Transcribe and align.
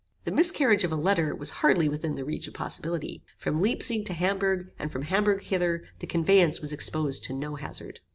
The 0.23 0.31
miscarriage 0.31 0.83
of 0.83 0.91
a 0.91 0.95
letter 0.95 1.35
was 1.35 1.51
hardly 1.61 1.87
within 1.87 2.15
the 2.15 2.25
reach 2.25 2.47
of 2.47 2.55
possibility. 2.55 3.21
From 3.37 3.61
Leipsig 3.61 4.03
to 4.05 4.13
Hamburgh, 4.13 4.71
and 4.79 4.91
from 4.91 5.03
Hamburgh 5.03 5.43
hither, 5.43 5.83
the 5.99 6.07
conveyance 6.07 6.59
was 6.59 6.73
exposed 6.73 7.23
to 7.25 7.33
no 7.33 7.53
hazard. 7.53 7.99